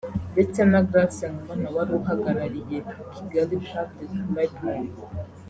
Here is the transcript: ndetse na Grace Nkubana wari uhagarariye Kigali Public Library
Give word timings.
ndetse 0.33 0.59
na 0.71 0.79
Grace 0.87 1.23
Nkubana 1.31 1.67
wari 1.75 1.91
uhagarariye 1.99 2.77
Kigali 3.13 3.55
Public 3.67 4.13
Library 4.35 4.91